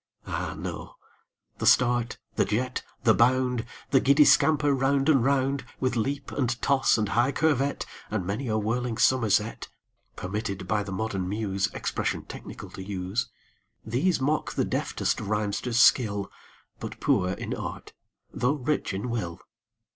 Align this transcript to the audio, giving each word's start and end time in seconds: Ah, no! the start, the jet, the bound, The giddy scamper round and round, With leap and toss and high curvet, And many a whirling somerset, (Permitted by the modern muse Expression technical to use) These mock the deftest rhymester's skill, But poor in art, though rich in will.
Ah, 0.25 0.55
no! 0.57 0.95
the 1.59 1.67
start, 1.67 2.17
the 2.35 2.43
jet, 2.43 2.81
the 3.03 3.13
bound, 3.13 3.65
The 3.91 3.99
giddy 3.99 4.25
scamper 4.25 4.73
round 4.73 5.07
and 5.09 5.23
round, 5.23 5.63
With 5.79 5.95
leap 5.95 6.31
and 6.31 6.59
toss 6.59 6.97
and 6.97 7.09
high 7.09 7.31
curvet, 7.31 7.85
And 8.09 8.25
many 8.25 8.47
a 8.47 8.57
whirling 8.57 8.97
somerset, 8.97 9.67
(Permitted 10.15 10.67
by 10.67 10.81
the 10.81 10.91
modern 10.91 11.29
muse 11.29 11.67
Expression 11.75 12.23
technical 12.25 12.71
to 12.71 12.81
use) 12.83 13.29
These 13.85 14.19
mock 14.19 14.53
the 14.53 14.65
deftest 14.65 15.19
rhymester's 15.21 15.79
skill, 15.79 16.31
But 16.79 16.99
poor 16.99 17.33
in 17.33 17.53
art, 17.53 17.93
though 18.33 18.55
rich 18.55 18.95
in 18.95 19.07
will. 19.07 19.39